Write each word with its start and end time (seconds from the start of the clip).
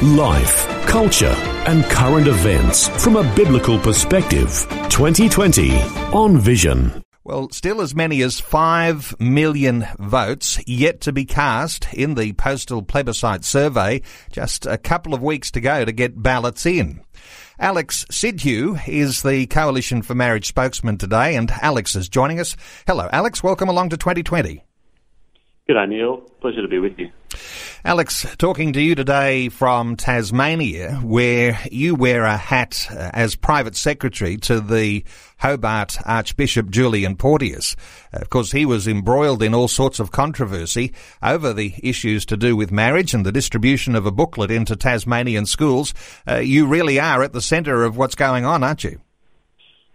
Life, 0.00 0.66
culture, 0.86 1.34
and 1.66 1.84
current 1.84 2.26
events 2.26 2.88
from 3.04 3.14
a 3.14 3.34
biblical 3.36 3.78
perspective. 3.78 4.48
2020 4.88 5.80
on 6.12 6.38
Vision. 6.38 7.04
Well, 7.22 7.50
still 7.50 7.80
as 7.80 7.94
many 7.94 8.20
as 8.22 8.40
5 8.40 9.20
million 9.20 9.86
votes 10.00 10.58
yet 10.66 11.02
to 11.02 11.12
be 11.12 11.24
cast 11.24 11.94
in 11.94 12.14
the 12.14 12.32
postal 12.32 12.82
plebiscite 12.82 13.44
survey. 13.44 14.02
Just 14.32 14.66
a 14.66 14.76
couple 14.76 15.14
of 15.14 15.22
weeks 15.22 15.52
to 15.52 15.60
go 15.60 15.84
to 15.84 15.92
get 15.92 16.20
ballots 16.20 16.66
in. 16.66 17.00
Alex 17.60 18.04
Sidhu 18.10 18.80
is 18.88 19.22
the 19.22 19.46
Coalition 19.46 20.02
for 20.02 20.16
Marriage 20.16 20.48
spokesman 20.48 20.98
today, 20.98 21.36
and 21.36 21.52
Alex 21.62 21.94
is 21.94 22.08
joining 22.08 22.40
us. 22.40 22.56
Hello, 22.88 23.08
Alex. 23.12 23.40
Welcome 23.40 23.68
along 23.68 23.90
to 23.90 23.96
2020. 23.96 24.64
Good 25.66 25.74
day, 25.74 25.86
Neil. 25.86 26.18
Pleasure 26.40 26.62
to 26.62 26.68
be 26.68 26.80
with 26.80 26.98
you. 26.98 27.10
Alex, 27.84 28.26
talking 28.36 28.72
to 28.72 28.80
you 28.80 28.94
today 28.94 29.48
from 29.48 29.96
Tasmania, 29.96 31.00
where 31.02 31.58
you 31.70 31.94
wear 31.94 32.24
a 32.24 32.36
hat 32.36 32.86
uh, 32.90 33.10
as 33.12 33.34
private 33.36 33.74
secretary 33.76 34.36
to 34.38 34.60
the 34.60 35.04
Hobart 35.38 35.98
Archbishop 36.04 36.70
Julian 36.70 37.16
Porteous. 37.16 37.74
Of 38.12 38.28
course, 38.30 38.52
he 38.52 38.66
was 38.66 38.86
embroiled 38.86 39.42
in 39.42 39.54
all 39.54 39.68
sorts 39.68 39.98
of 39.98 40.12
controversy 40.12 40.92
over 41.22 41.52
the 41.52 41.74
issues 41.82 42.24
to 42.26 42.36
do 42.36 42.56
with 42.56 42.70
marriage 42.70 43.14
and 43.14 43.26
the 43.26 43.32
distribution 43.32 43.96
of 43.96 44.06
a 44.06 44.12
booklet 44.12 44.50
into 44.50 44.76
Tasmanian 44.76 45.46
schools. 45.46 45.94
Uh, 46.28 46.36
you 46.36 46.66
really 46.66 47.00
are 47.00 47.22
at 47.22 47.32
the 47.32 47.42
centre 47.42 47.84
of 47.84 47.96
what's 47.96 48.14
going 48.14 48.44
on, 48.44 48.62
aren't 48.62 48.84
you? 48.84 49.00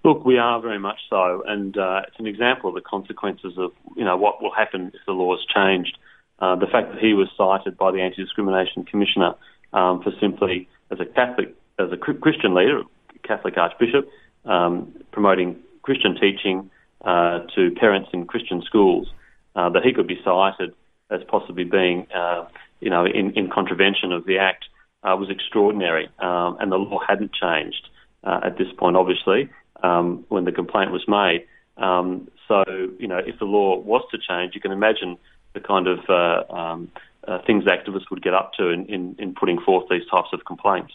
Look, 0.07 0.23
we 0.23 0.37
are 0.37 0.61
very 0.61 0.79
much 0.79 0.99
so, 1.09 1.43
and 1.45 1.77
uh, 1.77 2.03
it's 2.07 2.17
an 2.17 2.27
example 2.27 2.69
of 2.69 2.75
the 2.75 2.81
consequences 2.81 3.55
of 3.57 3.73
you 3.97 4.05
know 4.05 4.15
what 4.15 4.41
will 4.41 4.53
happen 4.53 4.89
if 4.93 5.01
the 5.05 5.11
law 5.11 5.35
is 5.35 5.41
changed. 5.53 5.97
Uh, 6.39 6.55
the 6.55 6.65
fact 6.65 6.93
that 6.93 6.99
he 7.01 7.13
was 7.13 7.27
cited 7.35 7.77
by 7.77 7.91
the 7.91 7.99
Anti-Discrimination 7.99 8.85
Commissioner 8.85 9.33
um, 9.73 10.01
for 10.01 10.13
simply 10.21 10.69
as 10.91 11.01
a 11.01 11.05
Catholic, 11.05 11.53
as 11.77 11.91
a 11.91 11.97
Christian 11.97 12.55
leader, 12.55 12.83
Catholic 13.23 13.57
Archbishop, 13.57 14.07
um, 14.45 14.95
promoting 15.11 15.57
Christian 15.81 16.15
teaching 16.15 16.71
uh, 17.03 17.39
to 17.55 17.71
parents 17.71 18.07
in 18.13 18.27
Christian 18.27 18.61
schools, 18.61 19.09
uh, 19.57 19.67
that 19.71 19.83
he 19.83 19.91
could 19.91 20.07
be 20.07 20.21
cited 20.23 20.73
as 21.11 21.19
possibly 21.27 21.65
being, 21.65 22.07
uh, 22.15 22.45
you 22.79 22.89
know, 22.89 23.05
in, 23.05 23.31
in, 23.31 23.49
contravention 23.49 24.13
of 24.13 24.25
the 24.25 24.37
Act 24.37 24.63
uh, 25.03 25.17
was 25.19 25.29
extraordinary, 25.29 26.07
um, 26.19 26.55
and 26.61 26.71
the 26.71 26.77
law 26.77 26.97
hadn't 27.05 27.33
changed 27.33 27.89
at 28.23 28.57
this 28.57 28.67
point, 28.77 28.95
obviously 28.97 29.49
um, 29.83 30.25
when 30.29 30.45
the 30.45 30.51
complaint 30.51 30.91
was 30.91 31.05
made. 31.07 31.45
Um, 31.77 32.29
so, 32.47 32.63
you 32.99 33.07
know, 33.07 33.17
if 33.17 33.37
the 33.39 33.45
law 33.45 33.77
was 33.79 34.03
to 34.11 34.17
change, 34.17 34.55
you 34.55 34.61
can 34.61 34.71
imagine 34.71 35.17
the 35.53 35.59
kind 35.59 35.87
of 35.87 35.99
uh, 36.09 36.53
um, 36.53 36.91
uh, 37.27 37.39
things 37.45 37.65
activists 37.65 38.09
would 38.09 38.23
get 38.23 38.33
up 38.33 38.53
to 38.53 38.69
in, 38.69 38.85
in, 38.85 39.15
in 39.19 39.33
putting 39.33 39.59
forth 39.59 39.85
these 39.89 40.07
types 40.09 40.29
of 40.33 40.45
complaints. 40.45 40.93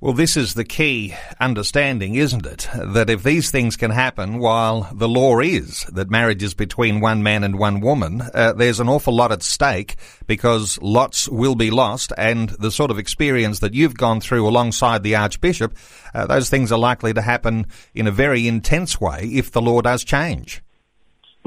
Well, 0.00 0.12
this 0.12 0.36
is 0.36 0.54
the 0.54 0.64
key 0.64 1.16
understanding, 1.40 2.14
isn't 2.14 2.46
it? 2.46 2.68
That 2.72 3.10
if 3.10 3.24
these 3.24 3.50
things 3.50 3.76
can 3.76 3.90
happen 3.90 4.38
while 4.38 4.88
the 4.94 5.08
law 5.08 5.40
is 5.40 5.84
that 5.92 6.08
marriage 6.08 6.44
is 6.44 6.54
between 6.54 7.00
one 7.00 7.24
man 7.24 7.42
and 7.42 7.58
one 7.58 7.80
woman, 7.80 8.22
uh, 8.32 8.52
there's 8.52 8.78
an 8.78 8.88
awful 8.88 9.12
lot 9.12 9.32
at 9.32 9.42
stake 9.42 9.96
because 10.28 10.78
lots 10.80 11.28
will 11.28 11.56
be 11.56 11.72
lost 11.72 12.12
and 12.16 12.50
the 12.50 12.70
sort 12.70 12.92
of 12.92 12.98
experience 13.00 13.58
that 13.58 13.74
you've 13.74 13.96
gone 13.96 14.20
through 14.20 14.46
alongside 14.46 15.02
the 15.02 15.16
Archbishop, 15.16 15.76
uh, 16.14 16.26
those 16.26 16.48
things 16.48 16.70
are 16.70 16.78
likely 16.78 17.12
to 17.12 17.22
happen 17.22 17.66
in 17.92 18.06
a 18.06 18.12
very 18.12 18.46
intense 18.46 19.00
way 19.00 19.24
if 19.24 19.50
the 19.50 19.60
law 19.60 19.80
does 19.80 20.04
change. 20.04 20.62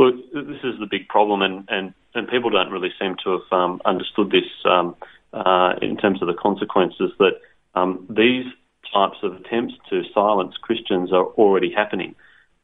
Well, 0.02 0.14
this 0.34 0.64
is 0.64 0.80
the 0.80 0.88
big 0.90 1.08
problem 1.10 1.44
and, 1.44 1.64
and, 1.70 1.94
and 2.16 2.28
people 2.28 2.50
don't 2.50 2.72
really 2.72 2.90
seem 3.00 3.18
to 3.24 3.34
have 3.34 3.52
um, 3.52 3.80
understood 3.86 4.32
this 4.32 4.50
um, 4.66 4.96
uh, 5.32 5.74
in 5.80 5.96
terms 5.96 6.24
of 6.24 6.28
the 6.28 6.34
consequences 6.34 7.12
that 7.20 7.34
um, 7.76 8.08
these 8.10 8.48
types 8.92 9.18
of 9.22 9.36
attempts 9.36 9.76
to 9.92 10.02
silence 10.12 10.56
Christians 10.60 11.14
are 11.14 11.26
already 11.26 11.72
happening. 11.72 12.16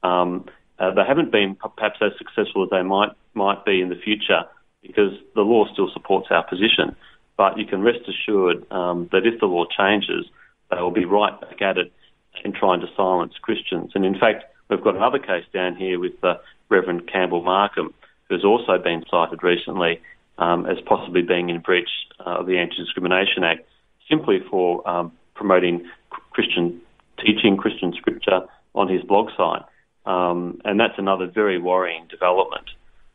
Um, 0.01 0.49
uh, 0.79 0.95
they 0.95 1.03
haven't 1.07 1.31
been 1.31 1.55
perhaps 1.55 1.99
as 2.01 2.13
successful 2.17 2.63
as 2.63 2.71
they 2.71 2.81
might 2.81 3.11
might 3.35 3.63
be 3.65 3.81
in 3.81 3.89
the 3.89 4.01
future 4.03 4.45
because 4.81 5.13
the 5.35 5.41
law 5.41 5.71
still 5.71 5.91
supports 5.93 6.29
our 6.31 6.41
position. 6.41 6.95
But 7.37 7.59
you 7.59 7.67
can 7.67 7.83
rest 7.83 8.09
assured 8.09 8.65
um, 8.71 9.09
that 9.11 9.27
if 9.27 9.39
the 9.39 9.45
law 9.45 9.65
changes, 9.77 10.25
they 10.71 10.77
will 10.77 10.89
be 10.89 11.05
right 11.05 11.39
back 11.39 11.61
at 11.61 11.77
it 11.77 11.93
in 12.43 12.51
trying 12.51 12.81
to 12.81 12.87
silence 12.97 13.33
Christians. 13.39 13.91
And 13.93 14.03
in 14.05 14.17
fact, 14.17 14.45
we've 14.71 14.83
got 14.83 14.95
another 14.95 15.19
case 15.19 15.45
down 15.53 15.75
here 15.75 15.99
with 15.99 16.13
uh, 16.23 16.37
Reverend 16.69 17.09
Campbell 17.11 17.43
Markham, 17.43 17.93
who's 18.29 18.43
also 18.43 18.77
been 18.77 19.03
cited 19.09 19.43
recently 19.43 20.01
um, 20.37 20.65
as 20.65 20.77
possibly 20.85 21.21
being 21.21 21.49
in 21.49 21.59
breach 21.59 21.89
uh, 22.19 22.39
of 22.39 22.45
the 22.45 22.57
Anti 22.57 22.77
Discrimination 22.77 23.43
Act 23.43 23.67
simply 24.09 24.39
for 24.49 24.87
um, 24.87 25.11
promoting 25.33 25.89
Christian 26.31 26.81
teaching, 27.19 27.57
Christian 27.57 27.93
scripture 27.93 28.41
on 28.75 28.87
his 28.87 29.01
blog 29.03 29.29
site. 29.35 29.63
Um, 30.05 30.61
and 30.63 30.79
that's 30.79 30.97
another 30.97 31.27
very 31.27 31.59
worrying 31.59 32.07
development. 32.09 32.69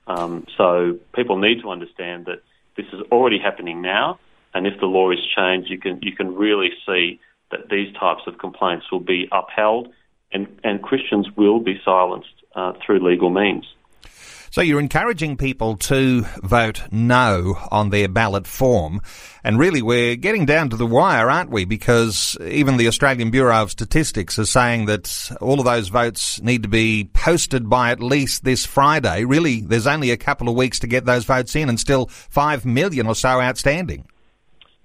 Um, 0.06 0.46
so 0.56 0.98
people 1.14 1.38
need 1.38 1.62
to 1.62 1.70
understand 1.70 2.26
that 2.26 2.42
this 2.76 2.86
is 2.92 3.00
already 3.12 3.38
happening 3.38 3.80
now, 3.80 4.18
and 4.52 4.66
if 4.66 4.78
the 4.80 4.86
law 4.86 5.10
is 5.10 5.20
changed, 5.36 5.70
you 5.70 5.78
can 5.78 6.00
you 6.02 6.14
can 6.14 6.34
really 6.34 6.70
see 6.86 7.20
that 7.50 7.68
these 7.70 7.94
types 7.94 8.22
of 8.26 8.38
complaints 8.38 8.90
will 8.90 9.00
be 9.00 9.28
upheld, 9.30 9.92
and, 10.32 10.48
and 10.64 10.82
Christians 10.82 11.28
will 11.36 11.60
be 11.60 11.80
silenced 11.84 12.41
uh, 12.54 12.72
through 12.84 13.06
legal 13.06 13.30
means. 13.30 13.64
So 14.52 14.60
you're 14.60 14.80
encouraging 14.80 15.38
people 15.38 15.78
to 15.78 16.26
vote 16.42 16.82
no 16.90 17.56
on 17.70 17.88
their 17.88 18.06
ballot 18.06 18.46
form. 18.46 19.00
And 19.42 19.58
really, 19.58 19.80
we're 19.80 20.14
getting 20.14 20.44
down 20.44 20.68
to 20.68 20.76
the 20.76 20.86
wire, 20.86 21.30
aren't 21.30 21.48
we? 21.48 21.64
Because 21.64 22.36
even 22.44 22.76
the 22.76 22.86
Australian 22.86 23.30
Bureau 23.30 23.62
of 23.62 23.70
Statistics 23.70 24.38
is 24.38 24.50
saying 24.50 24.84
that 24.86 25.34
all 25.40 25.58
of 25.58 25.64
those 25.64 25.88
votes 25.88 26.42
need 26.42 26.64
to 26.64 26.68
be 26.68 27.08
posted 27.14 27.70
by 27.70 27.92
at 27.92 28.00
least 28.00 28.44
this 28.44 28.66
Friday. 28.66 29.24
Really, 29.24 29.62
there's 29.62 29.86
only 29.86 30.10
a 30.10 30.18
couple 30.18 30.50
of 30.50 30.54
weeks 30.54 30.80
to 30.80 30.86
get 30.86 31.06
those 31.06 31.24
votes 31.24 31.56
in 31.56 31.70
and 31.70 31.80
still 31.80 32.08
5 32.08 32.66
million 32.66 33.06
or 33.06 33.14
so 33.14 33.40
outstanding. 33.40 34.06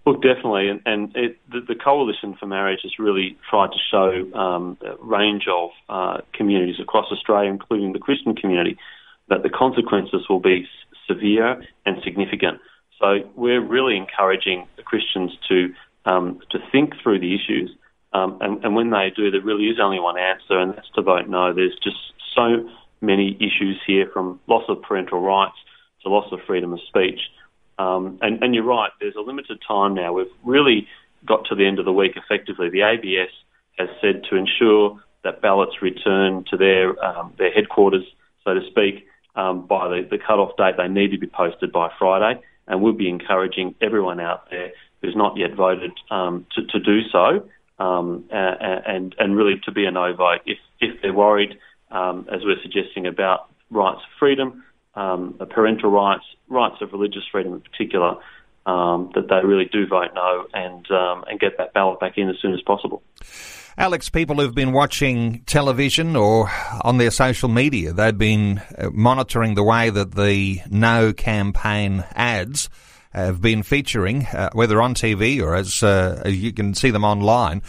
Look, 0.07 0.21
definitely, 0.21 0.69
and, 0.69 0.81
and 0.85 1.15
it, 1.17 1.37
the, 1.51 1.59
the, 1.67 1.75
Coalition 1.75 2.37
for 2.39 2.45
Marriage 2.45 2.79
has 2.83 2.93
really 2.97 3.37
tried 3.49 3.71
to 3.71 3.77
show 3.91 4.39
um, 4.39 4.77
a 4.79 4.95
range 5.03 5.47
of 5.51 5.71
uh, 5.89 6.21
communities 6.33 6.77
across 6.81 7.11
Australia, 7.11 7.49
including 7.49 7.91
the 7.91 7.99
Christian 7.99 8.33
community, 8.33 8.77
that 9.27 9.43
the 9.43 9.49
consequences 9.49 10.21
will 10.29 10.39
be 10.39 10.65
severe 11.09 11.61
and 11.85 11.97
significant. 12.05 12.61
So 13.01 13.29
we're 13.35 13.59
really 13.59 13.97
encouraging 13.97 14.65
the 14.77 14.83
Christians 14.83 15.33
to 15.49 15.73
um, 16.05 16.39
to 16.51 16.59
think 16.71 16.93
through 17.03 17.19
the 17.19 17.35
issues, 17.35 17.69
um, 18.13 18.37
and, 18.39 18.63
and, 18.63 18.75
when 18.77 18.91
they 18.91 19.11
do, 19.13 19.29
there 19.29 19.41
really 19.41 19.65
is 19.65 19.77
only 19.77 19.99
one 19.99 20.17
answer, 20.17 20.57
and 20.57 20.73
that's 20.73 20.89
to 20.95 21.01
vote 21.01 21.27
no. 21.27 21.51
There's 21.53 21.77
just 21.83 21.97
so 22.33 22.69
many 23.01 23.35
issues 23.41 23.77
here, 23.85 24.09
from 24.13 24.39
loss 24.47 24.63
of 24.69 24.81
parental 24.83 25.19
rights 25.19 25.57
to 26.03 26.09
loss 26.09 26.31
of 26.31 26.39
freedom 26.47 26.71
of 26.71 26.79
speech. 26.87 27.19
Um, 27.79 28.19
and, 28.21 28.41
and, 28.43 28.55
you're 28.55 28.63
right, 28.63 28.91
there's 28.99 29.15
a 29.15 29.21
limited 29.21 29.59
time 29.67 29.93
now. 29.93 30.13
We've 30.13 30.25
really 30.43 30.87
got 31.25 31.45
to 31.49 31.55
the 31.55 31.67
end 31.67 31.79
of 31.79 31.85
the 31.85 31.93
week 31.93 32.13
effectively. 32.15 32.69
The 32.69 32.81
ABS 32.81 33.29
has 33.77 33.89
said 34.01 34.23
to 34.29 34.35
ensure 34.35 34.99
that 35.23 35.41
ballots 35.41 35.81
return 35.81 36.43
to 36.49 36.57
their 36.57 37.03
um, 37.03 37.33
their 37.37 37.51
headquarters, 37.51 38.03
so 38.43 38.53
to 38.53 38.61
speak, 38.69 39.05
um, 39.35 39.67
by 39.67 39.87
the, 39.87 40.07
the 40.09 40.17
cut-off 40.17 40.57
date. 40.57 40.75
They 40.77 40.87
need 40.87 41.11
to 41.11 41.17
be 41.17 41.27
posted 41.27 41.71
by 41.71 41.91
Friday, 41.99 42.41
and 42.67 42.81
we'll 42.81 42.93
be 42.93 43.09
encouraging 43.09 43.75
everyone 43.81 44.19
out 44.19 44.49
there 44.49 44.71
who's 45.01 45.15
not 45.15 45.37
yet 45.37 45.53
voted 45.53 45.91
um, 46.09 46.45
to, 46.55 46.65
to, 46.65 46.79
do 46.79 47.01
so, 47.11 47.47
um, 47.77 48.25
and 48.31 49.15
and 49.19 49.35
really 49.35 49.61
to 49.65 49.71
be 49.71 49.85
a 49.85 49.91
no 49.91 50.13
vote 50.15 50.41
if 50.45 50.57
if 50.79 51.01
they're 51.01 51.13
worried, 51.13 51.57
um, 51.91 52.27
as 52.31 52.41
we're 52.43 52.61
suggesting 52.61 53.05
about 53.05 53.49
rights 53.69 53.99
of 53.99 54.09
freedom, 54.19 54.63
um, 54.97 55.39
parental 55.45 55.89
rights, 55.89 56.25
rights 56.49 56.75
of 56.81 56.91
religious 56.91 57.23
freedom 57.31 57.53
in 57.53 57.61
particular. 57.61 58.15
Um, 58.65 59.11
that 59.15 59.29
they 59.29 59.47
really 59.47 59.69
do 59.71 59.87
vote 59.87 60.09
no 60.13 60.45
and 60.53 60.85
and 61.25 61.39
get 61.39 61.57
that 61.57 61.73
ballot 61.73 62.01
back 62.01 62.17
in 62.17 62.27
as 62.27 62.35
soon 62.41 62.53
as 62.53 62.61
possible. 62.63 63.01
Alex, 63.77 64.09
people 64.09 64.35
who've 64.35 64.53
been 64.53 64.73
watching 64.73 65.43
television 65.45 66.17
or 66.17 66.51
on 66.81 66.97
their 66.97 67.11
social 67.11 67.47
media, 67.47 67.93
they've 67.93 68.17
been 68.17 68.61
uh, 68.77 68.89
monitoring 68.91 69.53
the 69.53 69.63
way 69.63 69.89
that 69.89 70.15
the 70.15 70.59
No 70.69 71.13
campaign 71.13 72.03
ads 72.13 72.69
have 73.17 73.41
been 73.41 73.63
featuring, 73.63 74.25
uh, 74.27 74.49
whether 74.53 74.81
on 74.81 74.93
TV 74.93 75.41
or 75.41 75.55
as 75.55 75.81
uh, 75.83 76.23
you 76.25 76.53
can 76.53 76.73
see 76.73 76.91
them 76.91 77.03
online. 77.03 77.61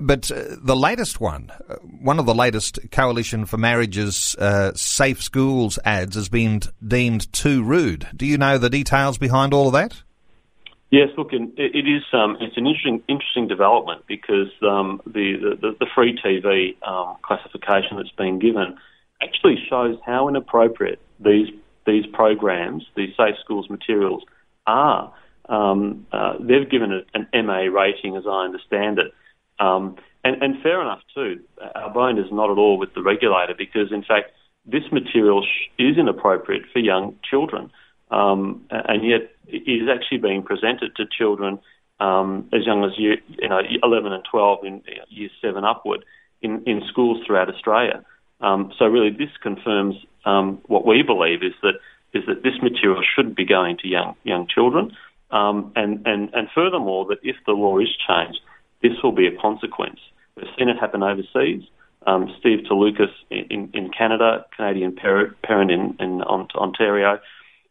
But 0.00 0.30
uh, 0.30 0.56
the 0.62 0.76
latest 0.76 1.20
one, 1.20 1.50
uh, 1.68 1.76
one 1.76 2.18
of 2.18 2.26
the 2.26 2.34
latest 2.34 2.78
Coalition 2.90 3.46
for 3.46 3.56
Marriage's 3.56 4.36
uh, 4.36 4.72
Safe 4.74 5.22
Schools 5.22 5.78
ads 5.84 6.14
has 6.14 6.28
been 6.28 6.60
deemed 6.86 7.32
too 7.32 7.62
rude. 7.62 8.06
Do 8.14 8.26
you 8.26 8.38
know 8.38 8.58
the 8.58 8.70
details 8.70 9.18
behind 9.18 9.54
all 9.54 9.68
of 9.68 9.72
that? 9.72 10.02
Yes, 10.90 11.08
look, 11.16 11.32
it 11.32 11.54
is. 11.56 12.02
Um, 12.12 12.36
it's 12.40 12.56
an 12.56 12.66
interesting, 12.66 13.00
interesting 13.08 13.46
development 13.46 14.02
because 14.08 14.50
um, 14.60 15.00
the, 15.06 15.56
the, 15.60 15.76
the 15.78 15.86
free 15.94 16.18
TV 16.18 16.76
um, 16.86 17.16
classification 17.22 17.96
that's 17.96 18.10
been 18.10 18.40
given 18.40 18.76
actually 19.22 19.56
shows 19.68 19.98
how 20.04 20.28
inappropriate 20.28 21.00
these 21.20 21.48
these 21.86 22.06
programs, 22.12 22.84
these 22.94 23.10
safe 23.16 23.36
schools 23.42 23.68
materials, 23.70 24.22
are. 24.70 25.14
Um, 25.48 26.06
uh, 26.12 26.34
they've 26.38 26.70
given 26.70 26.92
it 26.92 27.06
an 27.14 27.26
MA 27.46 27.62
rating, 27.62 28.16
as 28.16 28.24
I 28.26 28.44
understand 28.44 28.98
it, 28.98 29.12
um, 29.58 29.96
and, 30.22 30.42
and, 30.42 30.62
fair 30.62 30.80
enough 30.80 31.00
too. 31.14 31.40
Our 31.74 31.90
bone 31.90 32.18
is 32.18 32.30
not 32.30 32.50
at 32.50 32.58
all 32.58 32.78
with 32.78 32.94
the 32.94 33.02
regulator 33.02 33.54
because, 33.56 33.90
in 33.90 34.02
fact, 34.02 34.30
this 34.64 34.84
material 34.92 35.44
is 35.78 35.98
inappropriate 35.98 36.62
for 36.72 36.78
young 36.78 37.16
children, 37.28 37.70
um, 38.10 38.64
and 38.70 39.04
yet 39.06 39.32
it 39.48 39.68
is 39.68 39.88
actually 39.88 40.18
being 40.18 40.42
presented 40.42 40.94
to 40.96 41.04
children 41.06 41.58
um, 42.00 42.48
as 42.52 42.64
young 42.64 42.84
as 42.84 42.98
year, 42.98 43.18
you 43.28 43.48
know 43.48 43.60
11 43.82 44.12
and 44.12 44.24
12 44.30 44.64
in 44.64 44.82
year 45.08 45.28
seven 45.42 45.64
upward 45.64 46.04
in, 46.42 46.62
in 46.66 46.82
schools 46.88 47.18
throughout 47.26 47.48
Australia. 47.48 48.04
Um, 48.40 48.72
so 48.78 48.86
really, 48.86 49.10
this 49.10 49.30
confirms 49.42 49.96
um, 50.24 50.60
what 50.66 50.86
we 50.86 51.02
believe 51.02 51.42
is 51.42 51.52
that 51.62 51.74
is 52.12 52.24
that 52.26 52.42
this 52.42 52.60
material 52.62 53.02
should 53.14 53.34
be 53.34 53.44
going 53.44 53.76
to 53.78 53.88
young 53.88 54.14
young 54.24 54.46
children, 54.46 54.96
um, 55.30 55.72
and 55.76 56.06
and 56.06 56.30
and 56.34 56.48
furthermore 56.54 57.06
that 57.06 57.18
if 57.22 57.36
the 57.46 57.52
law 57.52 57.78
is 57.78 57.88
changed, 58.06 58.40
this 58.82 58.92
will 59.02 59.12
be 59.12 59.26
a 59.26 59.36
consequence. 59.40 60.00
We've 60.36 60.46
seen 60.58 60.68
it 60.68 60.78
happen 60.78 61.02
overseas. 61.02 61.62
Um, 62.06 62.34
Steve 62.38 62.60
Tourloukis 62.60 63.12
in, 63.30 63.70
in 63.74 63.90
Canada, 63.90 64.46
Canadian 64.56 64.96
parent 64.96 65.70
in, 65.70 65.96
in 66.00 66.22
Ontario, 66.22 67.20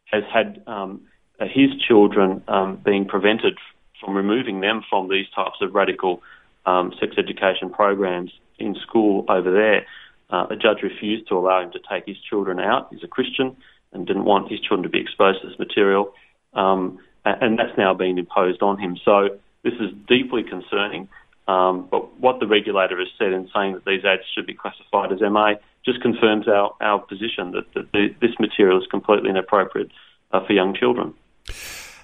has 0.04 0.22
had 0.32 0.62
um, 0.68 1.02
his 1.40 1.70
children 1.86 2.42
um, 2.46 2.80
being 2.84 3.06
prevented 3.06 3.58
from 4.00 4.14
removing 4.14 4.60
them 4.60 4.82
from 4.88 5.08
these 5.08 5.26
types 5.34 5.58
of 5.60 5.74
radical 5.74 6.22
um, 6.64 6.92
sex 7.00 7.14
education 7.18 7.70
programs 7.70 8.30
in 8.58 8.76
school 8.76 9.24
over 9.28 9.50
there. 9.50 9.86
Uh, 10.30 10.46
a 10.50 10.56
judge 10.56 10.82
refused 10.82 11.26
to 11.28 11.36
allow 11.36 11.60
him 11.62 11.72
to 11.72 11.80
take 11.90 12.06
his 12.06 12.16
children 12.18 12.60
out. 12.60 12.88
He's 12.92 13.02
a 13.02 13.08
Christian 13.08 13.56
and 13.92 14.06
didn't 14.06 14.24
want 14.24 14.50
his 14.50 14.60
children 14.60 14.82
to 14.82 14.88
be 14.88 15.00
exposed 15.00 15.42
to 15.42 15.48
this 15.48 15.58
material, 15.58 16.12
um, 16.54 16.98
and 17.24 17.58
that's 17.58 17.76
now 17.76 17.92
being 17.94 18.18
imposed 18.18 18.62
on 18.62 18.78
him. 18.78 18.96
So 19.04 19.38
this 19.62 19.74
is 19.74 19.90
deeply 20.08 20.42
concerning. 20.42 21.08
Um, 21.48 21.88
but 21.90 22.18
what 22.20 22.38
the 22.38 22.46
regulator 22.46 22.98
has 22.98 23.08
said 23.18 23.32
in 23.32 23.50
saying 23.54 23.74
that 23.74 23.84
these 23.84 24.04
ads 24.04 24.22
should 24.34 24.46
be 24.46 24.54
classified 24.54 25.12
as 25.12 25.20
MA 25.20 25.54
just 25.84 26.00
confirms 26.00 26.46
our, 26.46 26.74
our 26.80 27.00
position 27.00 27.52
that, 27.52 27.64
that 27.74 27.90
the, 27.92 28.14
this 28.20 28.38
material 28.38 28.80
is 28.80 28.86
completely 28.88 29.30
inappropriate 29.30 29.90
uh, 30.32 30.46
for 30.46 30.52
young 30.52 30.74
children. 30.74 31.14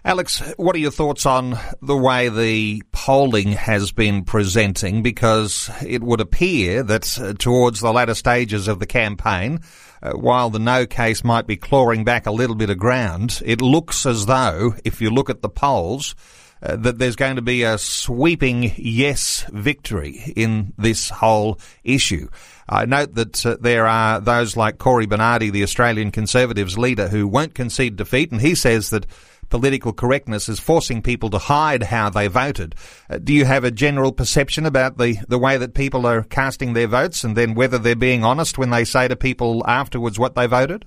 Alex, 0.06 0.38
what 0.56 0.76
are 0.76 0.78
your 0.78 0.92
thoughts 0.92 1.26
on 1.26 1.58
the 1.82 1.96
way 1.96 2.28
the 2.28 2.80
polling 2.92 3.50
has 3.50 3.90
been 3.90 4.22
presenting? 4.24 5.02
Because 5.02 5.68
it 5.84 6.00
would 6.00 6.20
appear 6.20 6.84
that 6.84 7.18
uh, 7.18 7.32
towards 7.32 7.80
the 7.80 7.92
latter 7.92 8.14
stages 8.14 8.68
of 8.68 8.78
the 8.78 8.86
campaign, 8.86 9.58
uh, 10.00 10.12
while 10.12 10.48
the 10.48 10.60
no 10.60 10.86
case 10.86 11.24
might 11.24 11.48
be 11.48 11.56
clawing 11.56 12.04
back 12.04 12.26
a 12.26 12.30
little 12.30 12.54
bit 12.54 12.70
of 12.70 12.78
ground, 12.78 13.42
it 13.44 13.60
looks 13.60 14.06
as 14.06 14.26
though, 14.26 14.76
if 14.84 15.00
you 15.00 15.10
look 15.10 15.28
at 15.28 15.42
the 15.42 15.48
polls, 15.48 16.14
uh, 16.62 16.76
that 16.76 16.98
there's 16.98 17.16
going 17.16 17.36
to 17.36 17.42
be 17.42 17.64
a 17.64 17.76
sweeping 17.76 18.72
yes 18.76 19.44
victory 19.52 20.32
in 20.36 20.72
this 20.78 21.10
whole 21.10 21.58
issue. 21.82 22.28
I 22.68 22.86
note 22.86 23.14
that 23.16 23.44
uh, 23.44 23.56
there 23.60 23.86
are 23.86 24.20
those 24.20 24.56
like 24.56 24.78
Cory 24.78 25.06
Bernardi, 25.06 25.50
the 25.50 25.64
Australian 25.64 26.12
Conservatives 26.12 26.78
leader, 26.78 27.08
who 27.08 27.26
won't 27.26 27.54
concede 27.54 27.96
defeat, 27.96 28.30
and 28.30 28.40
he 28.40 28.54
says 28.54 28.90
that 28.90 29.06
political 29.48 29.92
correctness 29.92 30.48
is 30.48 30.58
forcing 30.58 31.02
people 31.02 31.30
to 31.30 31.38
hide 31.38 31.84
how 31.84 32.10
they 32.10 32.26
voted. 32.26 32.74
Uh, 33.08 33.18
do 33.18 33.32
you 33.32 33.44
have 33.44 33.64
a 33.64 33.70
general 33.70 34.12
perception 34.12 34.66
about 34.66 34.98
the, 34.98 35.16
the 35.28 35.38
way 35.38 35.56
that 35.56 35.74
people 35.74 36.06
are 36.06 36.22
casting 36.22 36.72
their 36.72 36.86
votes 36.86 37.24
and 37.24 37.36
then 37.36 37.54
whether 37.54 37.78
they're 37.78 37.96
being 37.96 38.24
honest 38.24 38.58
when 38.58 38.70
they 38.70 38.84
say 38.84 39.08
to 39.08 39.16
people 39.16 39.62
afterwards 39.66 40.18
what 40.18 40.34
they 40.34 40.46
voted? 40.46 40.84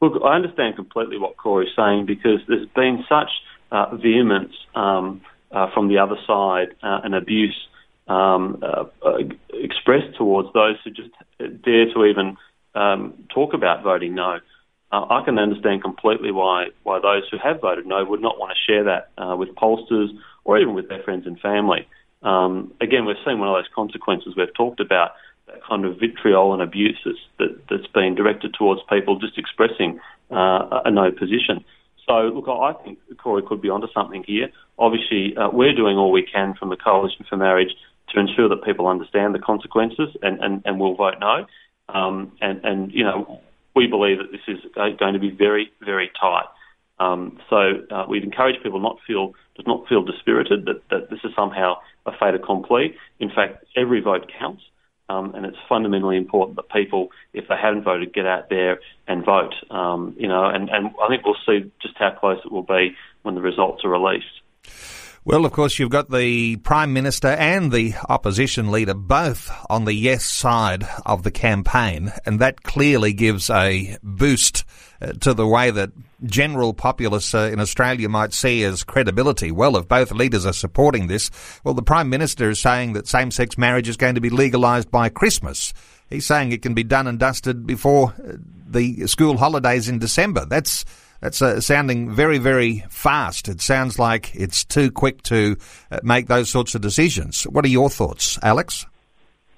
Look, 0.00 0.20
I 0.24 0.34
understand 0.34 0.76
completely 0.76 1.18
what 1.18 1.36
Cory's 1.36 1.70
saying 1.74 2.06
because 2.06 2.40
there's 2.48 2.68
been 2.74 3.04
such 3.08 3.30
uh, 3.72 3.96
vehemence 3.96 4.52
um, 4.74 5.22
uh, 5.50 5.68
from 5.72 5.88
the 5.88 5.98
other 5.98 6.16
side 6.26 6.74
uh, 6.82 7.00
and 7.02 7.14
abuse 7.14 7.56
um, 8.08 8.62
uh, 8.62 8.84
uh, 9.04 9.18
expressed 9.52 10.16
towards 10.16 10.52
those 10.52 10.76
who 10.84 10.90
just 10.90 11.10
dare 11.38 11.92
to 11.92 12.04
even 12.04 12.36
um, 12.74 13.14
talk 13.34 13.54
about 13.54 13.82
voting 13.82 14.14
no. 14.14 14.38
Uh, 14.92 15.04
I 15.10 15.24
can 15.24 15.38
understand 15.38 15.82
completely 15.82 16.30
why 16.30 16.68
why 16.84 17.00
those 17.00 17.24
who 17.30 17.38
have 17.38 17.60
voted 17.60 17.86
no 17.86 18.04
would 18.04 18.22
not 18.22 18.38
want 18.38 18.52
to 18.52 18.72
share 18.72 18.84
that 18.84 19.10
with 19.36 19.54
pollsters 19.54 20.08
or 20.44 20.58
even 20.58 20.74
with 20.74 20.88
their 20.88 21.02
friends 21.02 21.26
and 21.26 21.38
family. 21.40 21.86
Um, 22.22 22.72
again, 22.80 23.04
we've 23.04 23.16
seen 23.24 23.38
one 23.38 23.48
of 23.48 23.54
those 23.54 23.70
consequences 23.74 24.34
we've 24.36 24.54
talked 24.54 24.80
about, 24.80 25.12
that 25.46 25.62
kind 25.64 25.84
of 25.84 25.98
vitriol 25.98 26.52
and 26.52 26.62
abuse 26.62 26.98
that's, 27.04 27.18
that, 27.38 27.60
that's 27.68 27.86
been 27.88 28.14
directed 28.14 28.54
towards 28.54 28.80
people 28.88 29.18
just 29.18 29.38
expressing 29.38 30.00
uh, 30.30 30.80
a 30.84 30.90
no 30.90 31.10
position. 31.10 31.64
So, 32.06 32.14
look, 32.34 32.48
I 32.48 32.72
think 32.84 32.98
Cory 33.18 33.42
could 33.42 33.60
be 33.60 33.68
onto 33.68 33.88
something 33.92 34.24
here. 34.26 34.50
Obviously, 34.78 35.36
uh, 35.36 35.50
we're 35.52 35.74
doing 35.74 35.96
all 35.96 36.12
we 36.12 36.22
can 36.22 36.54
from 36.54 36.70
the 36.70 36.76
Coalition 36.76 37.26
for 37.28 37.36
Marriage 37.36 37.74
to 38.10 38.20
ensure 38.20 38.48
that 38.48 38.62
people 38.64 38.86
understand 38.86 39.34
the 39.34 39.40
consequences 39.40 40.16
and, 40.22 40.38
and, 40.40 40.62
and 40.64 40.78
will 40.78 40.94
vote 40.94 41.14
no. 41.20 41.46
Um, 41.88 42.32
and, 42.40 42.64
and, 42.64 42.92
you 42.92 43.04
know, 43.04 43.40
we 43.76 43.86
believe 43.86 44.18
that 44.18 44.32
this 44.32 44.40
is 44.48 44.58
going 44.98 45.12
to 45.12 45.20
be 45.20 45.30
very, 45.30 45.70
very 45.80 46.10
tight. 46.18 46.46
Um, 46.98 47.38
so 47.50 47.84
uh, 47.90 48.06
we'd 48.08 48.24
encourage 48.24 48.62
people 48.62 48.80
not 48.80 48.98
feel 49.06 49.34
does 49.54 49.66
not 49.66 49.86
feel 49.86 50.02
dispirited 50.02 50.64
that, 50.64 50.82
that 50.90 51.10
this 51.10 51.20
is 51.24 51.30
somehow 51.36 51.76
a 52.06 52.12
fait 52.12 52.34
accompli. 52.34 52.96
In 53.20 53.30
fact, 53.30 53.64
every 53.76 54.00
vote 54.00 54.30
counts. 54.38 54.62
Um, 55.08 55.34
and 55.36 55.46
it's 55.46 55.56
fundamentally 55.68 56.16
important 56.16 56.56
that 56.56 56.68
people, 56.68 57.10
if 57.32 57.46
they 57.48 57.54
haven't 57.56 57.84
voted, 57.84 58.12
get 58.12 58.26
out 58.26 58.48
there 58.50 58.80
and 59.06 59.24
vote. 59.24 59.54
Um, 59.70 60.16
you 60.18 60.26
know, 60.26 60.46
and, 60.46 60.68
and 60.68 60.90
I 61.00 61.08
think 61.08 61.24
we'll 61.24 61.36
see 61.46 61.70
just 61.80 61.94
how 61.96 62.10
close 62.10 62.40
it 62.44 62.50
will 62.50 62.64
be 62.64 62.96
when 63.22 63.36
the 63.36 63.40
results 63.40 63.84
are 63.84 63.90
released. 63.90 64.26
Well, 65.26 65.44
of 65.44 65.50
course, 65.50 65.80
you've 65.80 65.90
got 65.90 66.08
the 66.08 66.54
Prime 66.58 66.92
Minister 66.92 67.26
and 67.26 67.72
the 67.72 67.94
opposition 68.08 68.70
leader 68.70 68.94
both 68.94 69.50
on 69.68 69.84
the 69.84 69.92
yes 69.92 70.24
side 70.24 70.86
of 71.04 71.24
the 71.24 71.32
campaign, 71.32 72.12
and 72.24 72.38
that 72.38 72.62
clearly 72.62 73.12
gives 73.12 73.50
a 73.50 73.96
boost 74.04 74.64
uh, 75.02 75.14
to 75.22 75.34
the 75.34 75.44
way 75.44 75.72
that 75.72 75.90
general 76.22 76.72
populace 76.74 77.34
uh, 77.34 77.50
in 77.52 77.58
Australia 77.58 78.08
might 78.08 78.34
see 78.34 78.62
as 78.62 78.84
credibility. 78.84 79.50
Well, 79.50 79.76
if 79.76 79.88
both 79.88 80.12
leaders 80.12 80.46
are 80.46 80.52
supporting 80.52 81.08
this, 81.08 81.32
well, 81.64 81.74
the 81.74 81.82
Prime 81.82 82.08
Minister 82.08 82.48
is 82.48 82.60
saying 82.60 82.92
that 82.92 83.08
same 83.08 83.32
sex 83.32 83.58
marriage 83.58 83.88
is 83.88 83.96
going 83.96 84.14
to 84.14 84.20
be 84.20 84.30
legalised 84.30 84.92
by 84.92 85.08
Christmas. 85.08 85.74
He's 86.08 86.24
saying 86.24 86.52
it 86.52 86.62
can 86.62 86.74
be 86.74 86.84
done 86.84 87.08
and 87.08 87.18
dusted 87.18 87.66
before 87.66 88.14
uh, 88.16 88.34
the 88.64 89.08
school 89.08 89.38
holidays 89.38 89.88
in 89.88 89.98
December. 89.98 90.46
That's 90.46 90.84
that's 91.26 91.42
uh, 91.42 91.60
sounding 91.60 92.08
very, 92.08 92.38
very 92.38 92.84
fast. 92.88 93.48
It 93.48 93.60
sounds 93.60 93.98
like 93.98 94.32
it's 94.36 94.64
too 94.64 94.92
quick 94.92 95.22
to 95.22 95.56
uh, 95.90 95.98
make 96.04 96.28
those 96.28 96.48
sorts 96.48 96.76
of 96.76 96.82
decisions. 96.82 97.42
What 97.48 97.64
are 97.64 97.68
your 97.68 97.90
thoughts, 97.90 98.38
Alex? 98.44 98.86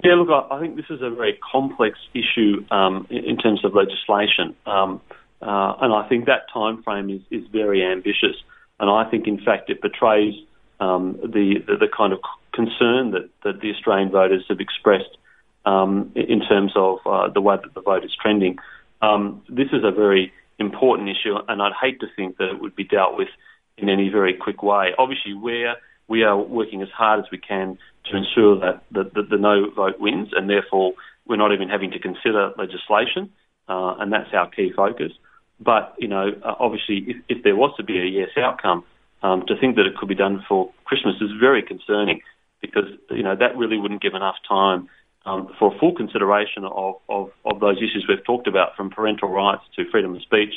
Yeah, 0.03 0.15
look, 0.15 0.31
I 0.51 0.59
think 0.61 0.77
this 0.77 0.87
is 0.89 1.03
a 1.03 1.11
very 1.11 1.39
complex 1.53 1.99
issue 2.15 2.65
um, 2.71 3.07
in 3.11 3.37
terms 3.37 3.67
of 3.67 3.75
legislation, 3.75 4.57
um, 4.65 5.03
uh, 5.43 5.75
and 5.83 5.93
I 5.93 6.09
think 6.09 6.25
that 6.25 6.47
time 6.55 6.83
frame 6.83 7.11
is, 7.11 7.21
is 7.31 7.47
very 7.49 7.85
ambitious. 7.85 8.37
And 8.81 8.89
I 8.89 9.05
think, 9.11 9.27
in 9.27 9.39
fact, 9.39 9.69
it 9.69 9.83
betrays 9.83 10.35
um, 10.81 11.19
the, 11.23 11.63
the, 11.67 11.77
the 11.77 11.89
kind 11.95 12.15
of 12.15 12.21
concern 12.55 13.11
that, 13.11 13.29
that 13.45 13.61
the 13.61 13.73
Australian 13.75 14.11
voters 14.11 14.45
have 14.49 14.61
expressed 14.61 15.19
um, 15.67 16.13
in 16.15 16.41
terms 16.41 16.73
of 16.77 17.01
uh, 17.05 17.29
the 17.29 17.43
way 17.43 17.57
that 17.63 17.75
the 17.75 17.83
vote 17.83 18.05
is 18.05 18.17
trending. 18.19 18.57
Um, 19.03 19.43
this 19.51 19.69
is 19.71 19.85
a 19.85 19.91
very 19.91 20.33
important 20.59 21.09
issue, 21.09 21.37
and 21.49 21.63
I'd 21.63 21.73
hate 21.81 22.01
to 22.01 22.07
think 22.17 22.39
that 22.39 22.51
it 22.51 22.61
would 22.61 22.77
be 22.77 22.85
dealt 22.85 23.17
with 23.17 23.29
in 23.77 23.89
any 23.89 24.09
very 24.09 24.35
quick 24.35 24.63
way. 24.63 24.91
Obviously, 24.99 25.35
we're 25.35 25.75
we 26.09 26.23
are 26.23 26.37
working 26.37 26.83
as 26.83 26.89
hard 26.89 27.21
as 27.21 27.27
we 27.31 27.39
can 27.39 27.79
to 28.07 28.17
ensure 28.17 28.59
that 28.61 28.83
the, 28.91 29.37
no 29.37 29.71
vote 29.71 30.01
wins, 30.01 30.31
and 30.35 30.49
therefore 30.49 30.95
we're 31.27 31.37
not 31.37 31.53
even 31.53 31.69
having 31.69 31.91
to 31.91 31.99
consider 31.99 32.53
legislation, 32.57 33.31
uh, 33.69 33.97
and 33.99 34.13
that's 34.13 34.33
our 34.33 34.49
key 34.49 34.73
focus. 34.75 35.13
But 35.61 35.95
you 35.99 36.09
know, 36.09 36.31
uh, 36.43 36.55
obviously, 36.59 37.05
if, 37.07 37.17
if, 37.29 37.45
there 37.45 37.57
was 37.57 37.75
to 37.77 37.85
be 37.85 37.99
a 37.99 38.05
yes 38.05 38.31
outcome, 38.37 38.85
um, 39.23 39.45
to 39.47 39.57
think 39.61 39.77
that 39.77 39.87
it 39.87 39.97
could 39.97 40.09
be 40.09 40.15
done 40.15 40.39
before 40.39 40.71
Christmas 40.85 41.17
is 41.21 41.31
very 41.39 41.63
concerning, 41.63 42.23
because 42.61 42.87
you 43.11 43.23
know 43.23 43.37
that 43.37 43.57
really 43.57 43.79
wouldn't 43.79 44.03
give 44.03 44.15
enough 44.15 44.37
time 44.49 44.89
um, 45.29 45.55
for 45.59 45.77
full 45.79 45.95
consideration 45.95 46.65
of, 46.65 46.95
of, 47.09 47.31
of, 47.45 47.61
those 47.61 47.77
issues 47.79 48.07
we've 48.09 48.25
talked 48.25 48.47
about, 48.47 48.77
from 48.77 48.91
parental 48.91 49.29
rights 49.29 49.63
to 49.77 49.85
freedom 49.91 50.15
of 50.15 50.23
speech 50.23 50.55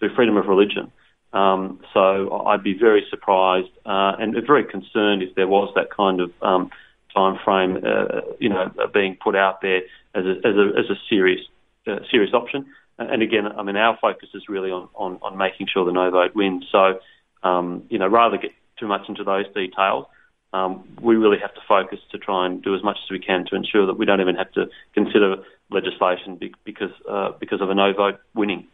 to 0.00 0.08
freedom 0.14 0.36
of 0.36 0.46
religion. 0.46 0.92
Um, 1.32 1.80
so 1.92 2.44
I'd 2.46 2.62
be 2.62 2.78
very 2.78 3.04
surprised 3.10 3.70
uh, 3.86 4.12
and 4.18 4.34
very 4.46 4.64
concerned 4.64 5.22
if 5.22 5.34
there 5.34 5.48
was 5.48 5.72
that 5.74 5.90
kind 5.90 6.20
of 6.20 6.30
um, 6.42 6.70
time 7.14 7.38
frame, 7.44 7.78
uh, 7.84 8.20
you 8.38 8.48
know, 8.48 8.70
being 8.92 9.16
put 9.22 9.34
out 9.34 9.60
there 9.60 9.82
as 10.14 10.24
a, 10.24 10.34
as 10.46 10.56
a, 10.56 10.66
as 10.78 10.90
a 10.90 10.96
serious 11.08 11.40
uh, 11.86 11.98
serious 12.10 12.32
option. 12.32 12.66
And 12.98 13.22
again, 13.22 13.46
I 13.46 13.62
mean, 13.62 13.76
our 13.76 13.98
focus 14.00 14.28
is 14.34 14.48
really 14.48 14.70
on, 14.70 14.88
on, 14.94 15.18
on 15.22 15.36
making 15.36 15.66
sure 15.72 15.84
the 15.84 15.92
no 15.92 16.10
vote 16.10 16.34
wins. 16.36 16.64
So, 16.70 17.00
um, 17.42 17.84
you 17.88 17.98
know, 17.98 18.06
rather 18.06 18.36
get 18.36 18.52
too 18.78 18.86
much 18.86 19.08
into 19.08 19.24
those 19.24 19.46
details, 19.54 20.06
um, 20.52 20.84
we 21.00 21.16
really 21.16 21.38
have 21.38 21.54
to 21.54 21.60
focus 21.66 21.98
to 22.10 22.18
try 22.18 22.46
and 22.46 22.62
do 22.62 22.74
as 22.74 22.82
much 22.82 22.98
as 23.04 23.10
we 23.10 23.18
can 23.18 23.46
to 23.46 23.56
ensure 23.56 23.86
that 23.86 23.94
we 23.94 24.04
don't 24.04 24.20
even 24.20 24.36
have 24.36 24.52
to 24.52 24.68
consider 24.94 25.36
legislation 25.70 26.36
be- 26.36 26.54
because 26.64 26.92
uh, 27.08 27.32
because 27.40 27.60
of 27.60 27.70
a 27.70 27.74
no 27.74 27.92
vote 27.92 28.20
winning. 28.34 28.66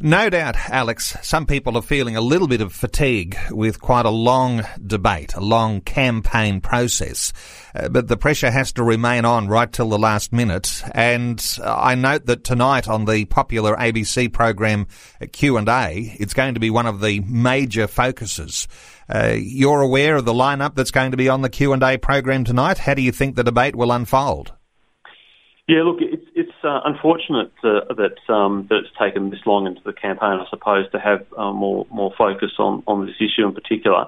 No 0.00 0.28
doubt, 0.28 0.56
Alex, 0.70 1.16
some 1.22 1.46
people 1.46 1.76
are 1.76 1.82
feeling 1.82 2.16
a 2.16 2.20
little 2.20 2.48
bit 2.48 2.60
of 2.60 2.72
fatigue 2.72 3.36
with 3.50 3.80
quite 3.80 4.06
a 4.06 4.10
long 4.10 4.62
debate, 4.84 5.34
a 5.34 5.40
long 5.40 5.80
campaign 5.80 6.60
process. 6.60 7.32
Uh, 7.74 7.88
but 7.88 8.08
the 8.08 8.16
pressure 8.16 8.50
has 8.50 8.72
to 8.72 8.82
remain 8.82 9.24
on 9.24 9.46
right 9.46 9.72
till 9.72 9.88
the 9.88 9.98
last 9.98 10.32
minute. 10.32 10.82
And 10.92 11.44
I 11.64 11.94
note 11.94 12.26
that 12.26 12.42
tonight 12.42 12.88
on 12.88 13.04
the 13.04 13.24
popular 13.26 13.76
ABC 13.76 14.32
program 14.32 14.88
Q&A, 15.32 16.16
it's 16.18 16.34
going 16.34 16.54
to 16.54 16.60
be 16.60 16.70
one 16.70 16.86
of 16.86 17.00
the 17.00 17.20
major 17.20 17.86
focuses. 17.86 18.66
Uh, 19.08 19.36
you're 19.38 19.80
aware 19.80 20.16
of 20.16 20.24
the 20.24 20.32
lineup 20.32 20.74
that's 20.74 20.90
going 20.90 21.12
to 21.12 21.16
be 21.16 21.28
on 21.28 21.42
the 21.42 21.50
Q&A 21.50 21.98
program 21.98 22.42
tonight. 22.42 22.78
How 22.78 22.94
do 22.94 23.02
you 23.02 23.12
think 23.12 23.36
the 23.36 23.44
debate 23.44 23.76
will 23.76 23.92
unfold? 23.92 24.52
Yeah, 25.68 25.82
look, 25.84 25.98
it's 26.00 26.24
it's 26.34 26.43
uh, 26.64 26.80
unfortunate 26.84 27.52
uh, 27.62 27.92
that 27.94 28.32
um, 28.32 28.66
that 28.70 28.78
it's 28.78 28.98
taken 28.98 29.30
this 29.30 29.40
long 29.46 29.66
into 29.66 29.80
the 29.84 29.92
campaign, 29.92 30.40
I 30.40 30.46
suppose, 30.50 30.90
to 30.92 30.98
have 30.98 31.26
uh, 31.36 31.52
more 31.52 31.86
more 31.90 32.12
focus 32.16 32.52
on 32.58 32.82
on 32.86 33.06
this 33.06 33.16
issue 33.20 33.46
in 33.46 33.54
particular. 33.54 34.06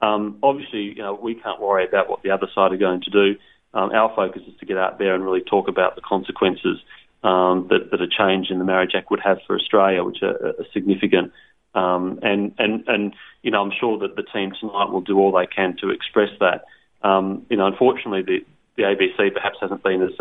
Um, 0.00 0.38
obviously, 0.42 0.82
you 0.82 1.02
know, 1.02 1.14
we 1.14 1.34
can't 1.34 1.60
worry 1.60 1.86
about 1.86 2.08
what 2.08 2.22
the 2.22 2.30
other 2.30 2.48
side 2.54 2.72
are 2.72 2.76
going 2.76 3.02
to 3.02 3.10
do. 3.10 3.36
Um, 3.74 3.90
our 3.90 4.14
focus 4.14 4.42
is 4.46 4.54
to 4.60 4.66
get 4.66 4.76
out 4.76 4.98
there 4.98 5.14
and 5.14 5.24
really 5.24 5.42
talk 5.42 5.68
about 5.68 5.94
the 5.94 6.00
consequences 6.00 6.78
um, 7.22 7.66
that, 7.68 7.90
that 7.90 8.00
a 8.00 8.08
change 8.08 8.50
in 8.50 8.58
the 8.58 8.64
Marriage 8.64 8.92
Act 8.94 9.10
would 9.10 9.20
have 9.20 9.38
for 9.46 9.56
Australia, 9.56 10.04
which 10.04 10.22
are, 10.22 10.48
are 10.48 10.66
significant. 10.72 11.32
Um, 11.74 12.18
and 12.22 12.54
and 12.58 12.84
and 12.88 13.14
you 13.42 13.50
know, 13.50 13.62
I'm 13.62 13.72
sure 13.78 13.98
that 13.98 14.16
the 14.16 14.22
team 14.22 14.52
tonight 14.58 14.90
will 14.90 15.00
do 15.00 15.18
all 15.18 15.32
they 15.32 15.46
can 15.46 15.76
to 15.80 15.90
express 15.90 16.30
that. 16.40 16.64
Um, 17.02 17.46
you 17.50 17.56
know, 17.56 17.66
unfortunately, 17.66 18.22
the 18.22 18.46
the 18.76 18.82
ABC 18.84 19.34
perhaps 19.34 19.58
hasn't 19.60 19.82
been 19.82 20.02
as 20.02 20.18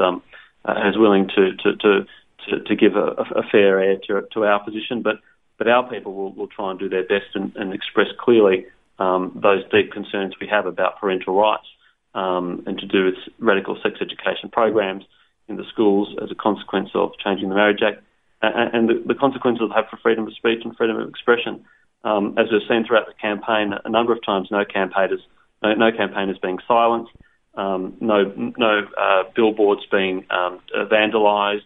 uh, 0.68 0.74
as 0.84 0.98
willing 0.98 1.30
to 1.30 1.56
to 1.64 1.76
to, 1.78 2.06
to, 2.48 2.60
to 2.64 2.76
give 2.76 2.96
a, 2.96 3.16
a, 3.36 3.44
fair 3.52 3.80
air 3.80 3.98
to, 4.08 4.28
to 4.34 4.46
our 4.46 4.64
position. 4.64 5.02
But 5.02 5.22
but 5.58 5.68
our 5.68 5.90
people 5.90 6.14
will, 6.14 6.34
will 6.34 6.48
try 6.48 6.72
and 6.72 6.80
do 6.80 6.90
their 6.90 7.04
best 7.04 7.34
and, 7.34 7.56
and 7.56 7.74
express 7.74 8.08
clearly 8.20 8.68
um, 9.00 9.40
those 9.42 9.64
deep 9.72 9.92
concerns 9.92 10.36
we 10.40 10.48
have 10.48 10.66
about 10.66 11.00
parental 11.00 11.40
rights 11.40 11.66
um, 12.14 12.64
and 12.68 12.78
to 12.80 12.86
do 12.86 13.06
with 13.06 13.16
radical 13.40 13.78
sex 13.82 13.96
education 14.02 14.50
programs 14.52 15.04
in 15.48 15.56
the 15.56 15.64
schools 15.72 16.16
as 16.22 16.30
a 16.32 16.36
consequence 16.36 16.90
of 16.94 17.12
changing 17.24 17.50
the 17.50 17.56
Marriage 17.56 17.82
Act 17.82 18.04
and, 18.42 18.76
and 18.76 18.90
the, 18.90 19.14
the 19.14 19.16
consequences 19.16 19.62
it'll 19.64 19.76
have 19.76 19.90
for 19.90 19.98
freedom 19.98 20.28
of 20.28 20.34
speech 20.34 20.62
and 20.64 20.76
freedom 20.76 20.98
of 20.98 21.10
expression. 21.10 21.66
Um, 22.04 22.36
as 22.38 22.48
we've 22.52 22.62
seen 22.68 22.86
throughout 22.86 23.08
the 23.08 23.14
campaign, 23.20 23.74
a 23.84 23.90
number 23.90 24.14
of 24.14 24.24
times 24.24 24.50
no 24.52 24.64
campaigners, 24.64 25.22
no, 25.64 25.74
no 25.74 25.92
campaigners 25.92 26.38
being 26.42 26.60
silenced 26.68 27.12
um, 27.58 27.98
no 28.00 28.32
no 28.58 28.88
uh, 28.98 29.24
billboards 29.36 29.86
being 29.92 30.26
um, 30.30 30.60
vandalised. 30.74 31.66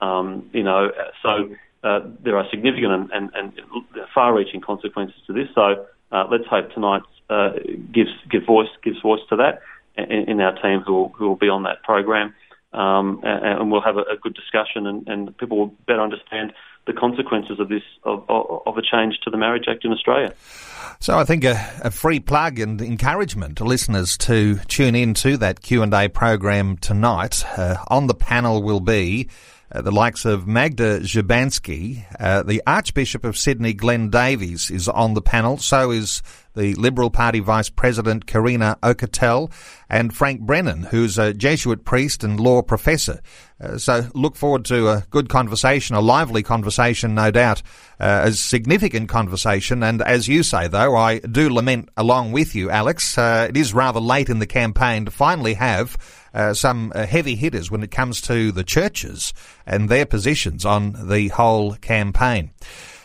Um, 0.00 0.48
you 0.52 0.62
know, 0.62 0.90
so 1.22 1.54
uh, 1.84 2.00
there 2.22 2.36
are 2.36 2.48
significant 2.50 2.92
and, 2.92 3.10
and, 3.12 3.30
and, 3.34 3.52
far-reaching 4.14 4.60
consequences 4.60 5.16
to 5.26 5.32
this. 5.32 5.48
So 5.54 5.86
uh, 6.10 6.26
let's 6.30 6.46
hope 6.46 6.72
tonight 6.72 7.02
uh, 7.28 7.50
gives 7.92 8.10
give 8.30 8.44
voice 8.44 8.68
gives 8.82 9.00
voice 9.00 9.20
to 9.30 9.36
that 9.36 9.62
in, 9.96 10.30
in 10.30 10.40
our 10.40 10.54
team 10.60 10.80
who 10.80 10.92
will, 10.92 11.08
who 11.10 11.28
will 11.28 11.36
be 11.36 11.48
on 11.48 11.64
that 11.64 11.82
program, 11.82 12.34
um, 12.72 13.20
and, 13.22 13.60
and, 13.60 13.72
we'll 13.72 13.80
have 13.80 13.96
a, 13.96 14.02
a 14.02 14.16
good 14.20 14.34
discussion, 14.34 14.86
and, 14.86 15.08
and 15.08 15.36
people 15.38 15.58
will 15.58 15.74
better 15.86 16.00
understand 16.00 16.52
the 16.86 16.92
consequences 16.92 17.60
of 17.60 17.68
this 17.68 17.82
of, 18.04 18.24
of, 18.28 18.76
a 18.76 18.82
change 18.82 19.18
to 19.24 19.30
the 19.30 19.36
Marriage 19.36 19.64
Act 19.68 19.84
in 19.84 19.92
Australia. 19.92 20.34
So 21.00 21.18
I 21.18 21.24
think 21.24 21.44
a, 21.44 21.70
a, 21.82 21.90
free 21.90 22.20
plug 22.20 22.58
and 22.58 22.80
encouragement 22.80 23.58
to 23.58 23.64
listeners 23.64 24.16
to 24.18 24.58
tune 24.68 24.94
in 24.94 25.14
to 25.14 25.36
that 25.38 25.60
Q 25.60 25.82
and 25.82 25.92
A 25.92 26.08
program 26.08 26.76
tonight. 26.76 27.44
Uh, 27.56 27.76
on 27.88 28.06
the 28.06 28.14
panel 28.14 28.62
will 28.62 28.80
be. 28.80 29.28
Uh, 29.74 29.80
the 29.80 29.90
likes 29.90 30.26
of 30.26 30.46
Magda 30.46 31.00
Szubanski, 31.00 32.04
uh, 32.20 32.42
the 32.42 32.62
Archbishop 32.66 33.24
of 33.24 33.38
Sydney, 33.38 33.72
Glenn 33.72 34.10
Davies, 34.10 34.70
is 34.70 34.86
on 34.86 35.14
the 35.14 35.22
panel. 35.22 35.56
So 35.56 35.90
is 35.90 36.22
the 36.54 36.74
Liberal 36.74 37.10
Party 37.10 37.40
Vice 37.40 37.70
President 37.70 38.26
Karina 38.26 38.78
Okotel, 38.82 39.50
and 39.88 40.14
Frank 40.14 40.40
Brennan, 40.40 40.84
who's 40.84 41.18
a 41.18 41.34
Jesuit 41.34 41.84
priest 41.84 42.24
and 42.24 42.40
law 42.40 42.62
professor. 42.62 43.20
Uh, 43.60 43.78
so 43.78 44.08
look 44.14 44.36
forward 44.36 44.64
to 44.66 44.88
a 44.88 45.04
good 45.10 45.28
conversation, 45.28 45.94
a 45.94 46.00
lively 46.00 46.42
conversation, 46.42 47.14
no 47.14 47.30
doubt, 47.30 47.62
uh, 48.00 48.22
a 48.24 48.32
significant 48.32 49.08
conversation. 49.08 49.82
And 49.82 50.02
as 50.02 50.28
you 50.28 50.42
say, 50.42 50.68
though, 50.68 50.96
I 50.96 51.20
do 51.20 51.52
lament 51.52 51.90
along 51.96 52.32
with 52.32 52.54
you, 52.54 52.70
Alex, 52.70 53.16
uh, 53.16 53.46
it 53.48 53.56
is 53.56 53.72
rather 53.72 54.00
late 54.00 54.28
in 54.28 54.38
the 54.38 54.46
campaign 54.46 55.04
to 55.04 55.10
finally 55.10 55.54
have 55.54 55.96
uh, 56.34 56.54
some 56.54 56.92
uh, 56.94 57.06
heavy 57.06 57.36
hitters 57.36 57.70
when 57.70 57.82
it 57.82 57.90
comes 57.90 58.20
to 58.22 58.52
the 58.52 58.64
churches 58.64 59.32
and 59.66 59.88
their 59.88 60.06
positions 60.06 60.64
on 60.64 61.08
the 61.08 61.28
whole 61.28 61.74
campaign. 61.76 62.50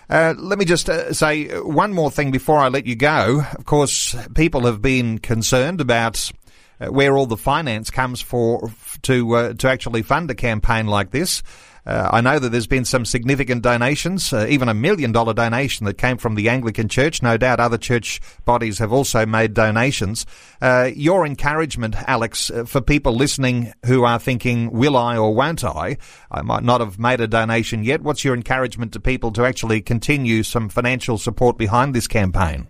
Uh, 0.10 0.34
let 0.38 0.58
me 0.58 0.66
just 0.66 0.90
uh, 0.90 1.12
say 1.14 1.48
one 1.60 1.94
more 1.94 2.10
thing 2.10 2.32
before 2.32 2.60
I 2.60 2.70
let 2.70 2.86
you 2.86 2.96
go. 2.96 3.42
Of 3.58 3.66
course, 3.66 4.16
people 4.36 4.66
have 4.66 4.82
been 4.82 5.18
concerned 5.18 5.82
about 5.82 6.32
uh, 6.80 6.88
where 6.88 7.18
all 7.18 7.26
the 7.26 7.38
finance 7.38 7.90
comes 7.90 8.22
for 8.22 8.72
to 9.02 9.36
uh, 9.36 9.54
to 9.56 9.68
actually 9.68 10.04
fund 10.04 10.32
a 10.32 10.36
campaign 10.36 10.88
like 10.88 11.12
this. 11.12 11.44
Uh, 11.88 12.10
I 12.12 12.20
know 12.20 12.38
that 12.38 12.50
there's 12.50 12.68
been 12.68 12.84
some 12.84 13.06
significant 13.06 13.64
donations, 13.64 14.34
uh, 14.34 14.46
even 14.50 14.68
a 14.68 14.74
million 14.74 15.14
dollar 15.14 15.34
donation 15.34 15.86
that 15.86 15.98
came 15.98 16.18
from 16.18 16.36
the 16.36 16.50
Anglican 16.50 16.90
Church. 16.90 17.24
No 17.24 17.38
doubt 17.38 17.62
other 17.62 17.78
church 17.78 18.20
bodies 18.44 18.80
have 18.80 18.92
also 18.92 19.26
made 19.26 19.54
donations. 19.54 20.26
Uh, 20.62 20.90
your 20.94 21.26
encouragement, 21.26 21.96
Alex, 22.06 22.52
uh, 22.52 22.66
for 22.66 22.82
people 22.82 23.14
listening 23.14 23.72
who 23.86 24.04
are 24.04 24.20
thinking, 24.20 24.70
will 24.72 24.98
I 24.98 25.16
or 25.16 25.34
won't 25.34 25.64
I? 25.64 25.96
I 26.30 26.42
might 26.42 26.64
not 26.64 26.82
have 26.82 27.00
made 27.00 27.22
a 27.22 27.28
donation 27.28 27.86
yet. 27.86 28.02
What's 28.02 28.26
your 28.26 28.36
encouragement 28.36 28.92
to 28.92 29.00
people 29.00 29.32
to 29.32 29.46
actually 29.46 29.82
continue 29.82 30.44
some 30.44 30.68
financial 30.68 31.18
support 31.18 31.58
behind 31.58 31.96
this 31.96 32.08
campaign? 32.08 32.68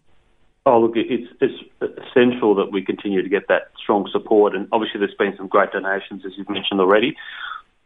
Oh, 0.67 0.79
look, 0.79 0.91
it's, 0.95 1.31
it's 1.41 1.63
essential 1.81 2.53
that 2.53 2.71
we 2.71 2.83
continue 2.86 3.24
to 3.24 3.29
get 3.29 3.47
that 3.47 3.71
strong 3.81 4.07
support. 4.12 4.53
And 4.53 4.67
obviously, 4.71 5.00
there's 5.00 5.15
been 5.17 5.33
some 5.38 5.47
great 5.47 5.71
donations, 5.71 6.24
as 6.24 6.33
you've 6.38 6.50
mentioned 6.50 6.79
already 6.81 7.15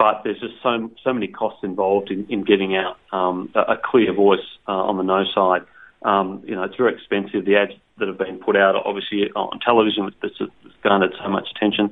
but 0.02 0.22
there's 0.24 0.40
just 0.40 0.56
so 0.64 0.90
so 1.04 1.14
many 1.14 1.28
costs 1.28 1.60
involved 1.62 2.10
in, 2.10 2.26
in 2.28 2.44
getting 2.44 2.76
out 2.76 2.98
um, 3.12 3.52
a, 3.54 3.78
clear 3.78 4.12
voice 4.12 4.40
uh, 4.68 4.72
on 4.72 4.98
the 4.98 5.04
no 5.04 5.24
side. 5.32 5.62
Um, 6.02 6.42
you 6.44 6.56
know, 6.56 6.64
it's 6.64 6.76
very 6.76 6.96
expensive. 6.96 7.46
The 7.46 7.56
ads 7.56 7.74
that 8.00 8.08
have 8.08 8.18
been 8.18 8.40
put 8.40 8.58
out, 8.58 8.74
obviously 8.84 9.30
on 9.36 9.60
television, 9.60 10.12
that's, 10.20 10.34
that's 10.40 10.76
garnered 10.84 11.14
so 11.22 11.30
much 11.30 11.50
attention, 11.56 11.92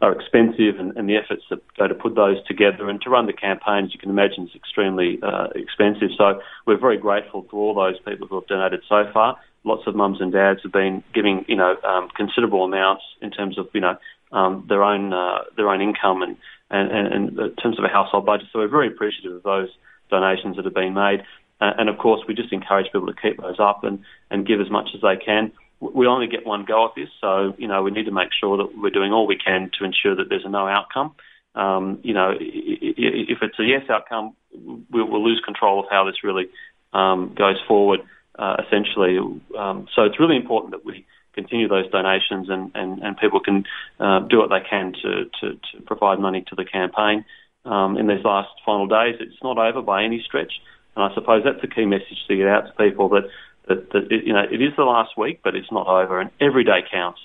are 0.00 0.18
expensive, 0.18 0.80
and, 0.80 0.96
and, 0.96 1.06
the 1.06 1.16
efforts 1.16 1.42
that 1.50 1.60
go 1.76 1.86
to 1.86 1.94
put 1.94 2.14
those 2.14 2.42
together 2.46 2.88
and 2.88 2.98
to 3.02 3.10
run 3.10 3.26
the 3.26 3.34
campaigns, 3.34 3.92
you 3.92 4.00
can 4.00 4.08
imagine, 4.08 4.44
is 4.44 4.54
extremely 4.54 5.18
uh, 5.22 5.48
expensive. 5.54 6.08
So 6.16 6.40
we're 6.66 6.80
very 6.80 6.96
grateful 6.96 7.42
to 7.42 7.56
all 7.56 7.74
those 7.74 7.98
people 8.08 8.26
who 8.26 8.36
have 8.36 8.46
donated 8.46 8.80
so 8.88 9.04
far. 9.12 9.36
Lots 9.64 9.82
of 9.86 9.94
mums 9.94 10.22
and 10.22 10.32
dads 10.32 10.60
have 10.62 10.72
been 10.72 11.04
giving, 11.12 11.44
you 11.46 11.56
know, 11.56 11.76
um, 11.84 12.08
considerable 12.16 12.64
amounts 12.64 13.02
in 13.20 13.30
terms 13.30 13.58
of, 13.58 13.68
you 13.74 13.82
know, 13.82 13.98
um, 14.32 14.64
their 14.66 14.82
own 14.82 15.12
uh, 15.12 15.40
their 15.56 15.68
own 15.68 15.82
income 15.82 16.22
and 16.22 16.36
and, 16.70 16.90
and, 16.90 17.06
and, 17.12 17.38
in 17.38 17.56
terms 17.56 17.78
of 17.78 17.84
a 17.84 17.88
household 17.88 18.26
budget. 18.26 18.48
So 18.52 18.60
we're 18.60 18.68
very 18.68 18.88
appreciative 18.88 19.36
of 19.36 19.42
those 19.42 19.68
donations 20.10 20.56
that 20.56 20.64
have 20.64 20.74
been 20.74 20.94
made. 20.94 21.22
Uh, 21.60 21.72
and 21.78 21.88
of 21.88 21.98
course, 21.98 22.22
we 22.26 22.34
just 22.34 22.52
encourage 22.52 22.86
people 22.86 23.06
to 23.06 23.20
keep 23.20 23.40
those 23.40 23.58
up 23.58 23.84
and, 23.84 24.00
and 24.30 24.46
give 24.46 24.60
as 24.60 24.70
much 24.70 24.88
as 24.94 25.00
they 25.02 25.16
can. 25.16 25.52
We 25.80 26.06
only 26.06 26.26
get 26.26 26.46
one 26.46 26.64
go 26.66 26.86
at 26.86 26.94
this, 26.94 27.08
so 27.22 27.54
you 27.56 27.66
know 27.66 27.82
we 27.82 27.90
need 27.90 28.04
to 28.04 28.12
make 28.12 28.28
sure 28.38 28.58
that 28.58 28.76
we're 28.76 28.90
doing 28.90 29.12
all 29.12 29.26
we 29.26 29.38
can 29.38 29.70
to 29.78 29.84
ensure 29.84 30.14
that 30.14 30.28
there's 30.28 30.44
a 30.44 30.48
no 30.50 30.66
outcome. 30.68 31.14
Um, 31.54 32.00
you 32.02 32.12
know, 32.12 32.34
if 32.38 33.38
it's 33.40 33.58
a 33.58 33.64
yes 33.64 33.88
outcome, 33.88 34.36
we'll, 34.52 35.10
we'll 35.10 35.24
lose 35.24 35.40
control 35.42 35.80
of 35.80 35.86
how 35.90 36.04
this 36.04 36.22
really 36.22 36.48
um, 36.92 37.34
goes 37.36 37.56
forward. 37.66 38.00
Uh, 38.38 38.56
essentially, 38.66 39.18
um, 39.58 39.88
so 39.94 40.02
it's 40.04 40.20
really 40.20 40.36
important 40.36 40.72
that 40.72 40.84
we 40.84 41.06
continue 41.34 41.68
those 41.68 41.90
donations 41.90 42.48
and, 42.48 42.70
and, 42.74 43.02
and 43.02 43.16
people 43.16 43.40
can 43.40 43.64
uh, 43.98 44.20
do 44.20 44.38
what 44.38 44.50
they 44.50 44.60
can 44.68 44.92
to, 45.02 45.24
to, 45.40 45.52
to, 45.54 45.82
provide 45.86 46.18
money 46.18 46.44
to 46.48 46.54
the 46.54 46.64
campaign 46.64 47.24
um, 47.64 47.96
in 47.96 48.06
these 48.06 48.24
last 48.24 48.50
final 48.64 48.86
days. 48.86 49.16
It's 49.20 49.42
not 49.42 49.58
over 49.58 49.82
by 49.82 50.04
any 50.04 50.22
stretch. 50.24 50.52
And 50.96 51.04
I 51.04 51.14
suppose 51.14 51.42
that's 51.44 51.60
the 51.60 51.68
key 51.68 51.86
message 51.86 52.18
to 52.28 52.36
get 52.36 52.48
out 52.48 52.66
to 52.66 52.72
people 52.72 53.08
that, 53.10 53.28
that, 53.68 53.90
that 53.92 54.10
it, 54.10 54.24
you 54.26 54.32
know, 54.32 54.44
it 54.50 54.60
is 54.60 54.72
the 54.76 54.82
last 54.82 55.16
week, 55.16 55.40
but 55.44 55.54
it's 55.54 55.70
not 55.70 55.86
over 55.86 56.20
and 56.20 56.30
every 56.40 56.64
day 56.64 56.80
counts. 56.90 57.20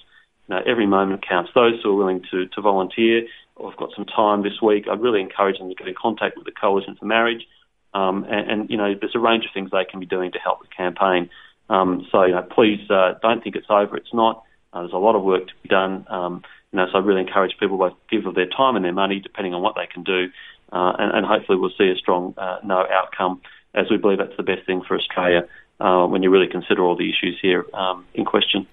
You 0.48 0.56
know, 0.56 0.62
every 0.66 0.86
moment 0.86 1.28
counts. 1.28 1.52
Those 1.56 1.82
who 1.82 1.92
are 1.92 1.96
willing 1.96 2.24
to, 2.32 2.46
to 2.48 2.62
volunteer 2.62 3.24
or 3.56 3.72
have 3.72 3.80
got 3.80 3.90
some 3.96 4.06
time 4.06 4.44
this 4.44 4.62
week, 4.62 4.86
I'd 4.90 5.02
really 5.02 5.22
encourage 5.22 5.58
them 5.58 5.70
to 5.70 5.76
get 5.76 5.88
in 5.88 5.96
contact 6.00 6.38
with 6.38 6.46
the 6.46 6.52
Coalition 6.52 6.96
for 7.00 7.06
Marriage 7.06 7.48
Um, 7.94 8.26
and, 8.26 8.52
and, 8.52 8.70
you 8.70 8.78
know, 8.78 8.94
there's 9.00 9.16
a 9.16 9.20
range 9.20 9.46
of 9.46 9.52
things 9.54 9.72
they 9.72 9.86
can 9.90 10.00
be 10.00 10.06
doing 10.06 10.32
to 10.34 10.40
help 10.40 10.62
the 10.62 10.68
campaign. 10.68 11.30
Um, 11.69 12.07
so, 12.12 12.24
you 12.24 12.34
know, 12.34 12.43
please 12.43 12.79
uh, 12.89 13.13
don't 13.22 13.43
think 13.43 13.55
it's 13.55 13.67
over. 13.69 13.98
It's 13.98 14.13
not. 14.13 14.43
Uh, 14.72 14.81
there's 14.81 14.93
a 14.93 14.98
lot 14.98 15.15
of 15.15 15.24
work 15.24 15.48
to 15.48 15.53
be 15.63 15.69
done. 15.69 16.05
Um, 16.10 16.43
you 16.72 16.77
know, 16.77 16.88
so 16.91 16.98
I 16.98 17.01
really 17.01 17.22
encourage 17.22 17.55
people 17.60 17.77
to 17.79 17.95
give 18.12 18.25
of 18.25 18.36
their 18.36 18.48
time 18.48 18.75
and 18.75 18.84
their 18.84 18.93
money, 18.93 19.19
depending 19.19 19.53
on 19.53 19.62
what 19.62 19.75
they 19.75 19.88
can 19.88 20.03
do, 20.03 20.27
uh, 20.72 20.93
and, 21.00 21.12
and, 21.15 21.25
hopefully 21.25 21.57
we'll 21.57 21.72
see 21.77 21.89
a 21.89 21.95
strong 21.95 22.34
uh, 22.38 22.57
no 22.63 22.86
outcome, 22.91 23.41
as 23.74 23.86
we 23.89 23.98
believe 23.98 24.17
that's 24.17 24.36
the 24.36 24.43
best 24.43 24.65
thing 24.65 24.81
for 24.86 24.98
Australia 24.98 25.48
uh, 25.79 26.05
when 26.05 26.22
you 26.22 26.29
really 26.29 26.48
consider 26.48 26.84
all 26.84 26.98
the 26.98 27.10
issues 27.10 27.39
here 27.41 27.65
um, 27.74 28.05
in 28.13 28.25
question. 28.25 28.67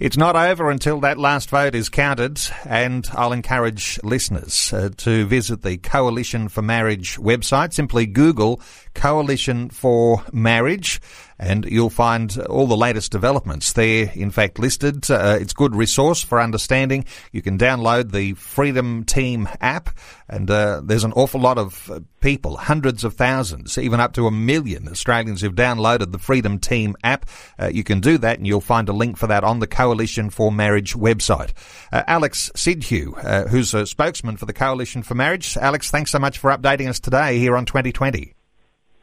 It's 0.00 0.16
not 0.16 0.34
over 0.34 0.70
until 0.70 1.00
that 1.00 1.16
last 1.16 1.48
vote 1.50 1.74
is 1.74 1.88
counted, 1.88 2.40
and 2.64 3.06
I'll 3.12 3.32
encourage 3.32 4.00
listeners 4.02 4.72
uh, 4.72 4.90
to 4.98 5.26
visit 5.26 5.62
the 5.62 5.76
Coalition 5.76 6.48
for 6.48 6.60
Marriage 6.60 7.16
website. 7.16 7.72
Simply 7.72 8.06
Google 8.06 8.60
Coalition 8.94 9.70
for 9.70 10.24
Marriage 10.32 11.00
and 11.38 11.64
you'll 11.64 11.90
find 11.90 12.38
all 12.48 12.66
the 12.66 12.76
latest 12.76 13.10
developments 13.10 13.72
there, 13.72 14.10
in 14.14 14.30
fact, 14.30 14.58
listed. 14.58 15.10
Uh, 15.10 15.38
it's 15.40 15.52
a 15.52 15.56
good 15.56 15.74
resource 15.74 16.22
for 16.22 16.40
understanding. 16.40 17.04
You 17.32 17.42
can 17.42 17.58
download 17.58 18.12
the 18.12 18.34
Freedom 18.34 19.04
Team 19.04 19.48
app, 19.60 19.90
and 20.28 20.50
uh, 20.50 20.80
there's 20.84 21.04
an 21.04 21.12
awful 21.12 21.40
lot 21.40 21.58
of 21.58 21.90
uh, 21.90 22.00
people, 22.20 22.56
hundreds 22.56 23.04
of 23.04 23.14
thousands, 23.14 23.76
even 23.78 24.00
up 24.00 24.12
to 24.14 24.26
a 24.26 24.30
million 24.30 24.88
Australians 24.88 25.40
who've 25.40 25.54
downloaded 25.54 26.12
the 26.12 26.18
Freedom 26.18 26.58
Team 26.58 26.94
app. 27.02 27.28
Uh, 27.58 27.70
you 27.72 27.84
can 27.84 28.00
do 28.00 28.16
that, 28.18 28.38
and 28.38 28.46
you'll 28.46 28.60
find 28.60 28.88
a 28.88 28.92
link 28.92 29.16
for 29.16 29.26
that 29.26 29.44
on 29.44 29.58
the 29.58 29.66
Coalition 29.66 30.30
for 30.30 30.52
Marriage 30.52 30.94
website. 30.94 31.52
Uh, 31.92 32.04
Alex 32.06 32.50
Sidhu, 32.54 33.12
uh, 33.24 33.48
who's 33.48 33.74
a 33.74 33.86
spokesman 33.86 34.36
for 34.36 34.46
the 34.46 34.52
Coalition 34.52 35.02
for 35.02 35.14
Marriage. 35.14 35.56
Alex, 35.56 35.90
thanks 35.90 36.12
so 36.12 36.18
much 36.18 36.38
for 36.38 36.50
updating 36.50 36.88
us 36.88 37.00
today 37.00 37.38
here 37.38 37.56
on 37.56 37.66
2020. 37.66 38.33